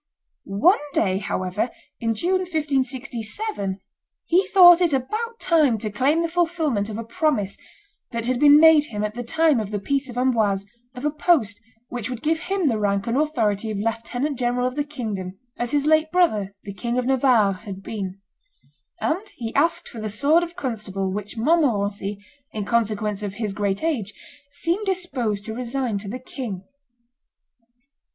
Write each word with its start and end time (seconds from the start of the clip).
One 0.45 0.79
day, 0.93 1.19
however, 1.19 1.69
in 1.99 2.15
June, 2.15 2.39
1567, 2.39 3.79
he 4.25 4.47
thought 4.47 4.81
it 4.81 4.93
about 4.93 5.39
time 5.39 5.77
to 5.77 5.91
claim 5.91 6.23
the 6.23 6.27
fulfilment 6.27 6.89
of 6.89 6.97
a 6.97 7.03
promise 7.03 7.55
that 8.09 8.25
had 8.25 8.39
been 8.39 8.59
made 8.59 8.85
him 8.85 9.03
at 9.03 9.13
the 9.13 9.21
time 9.21 9.59
of 9.59 9.69
the 9.69 9.77
peace 9.77 10.09
of 10.09 10.17
Amboise 10.17 10.65
of 10.95 11.05
a 11.05 11.11
post 11.11 11.61
which 11.89 12.09
would 12.09 12.23
give 12.23 12.39
him 12.39 12.67
the 12.67 12.79
rank 12.79 13.05
and 13.05 13.15
authority 13.15 13.69
of 13.69 13.77
lieutenant 13.77 14.39
general 14.39 14.65
of 14.67 14.73
the 14.75 14.83
kingdom, 14.83 15.37
as 15.59 15.69
his 15.69 15.85
late 15.85 16.11
brother, 16.11 16.55
the 16.63 16.73
King 16.73 16.97
of 16.97 17.05
Navarre, 17.05 17.53
had 17.53 17.83
been; 17.83 18.19
and 19.01 19.29
he 19.35 19.53
asked 19.53 19.87
for 19.87 20.01
the 20.01 20.09
sword 20.09 20.41
of 20.41 20.55
constable 20.55 21.11
which 21.11 21.37
Montmorency, 21.37 22.17
in 22.53 22.65
consequence 22.65 23.21
of 23.21 23.35
his 23.35 23.53
great 23.53 23.83
age, 23.83 24.15
seemed 24.51 24.87
disposed 24.87 25.45
to 25.45 25.53
resign 25.53 25.99
to 25.99 26.09
the 26.09 26.17
king. 26.17 26.63